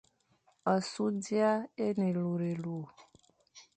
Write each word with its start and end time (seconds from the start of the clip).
Asu 0.73 1.05
d 1.23 1.25
ia 1.39 1.51
e 1.83 1.85
ne 1.97 2.07
élurélur. 2.09 2.89